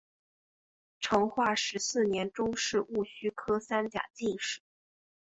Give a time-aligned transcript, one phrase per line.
[0.99, 4.59] 成化十四年中式戊戌科三甲进士。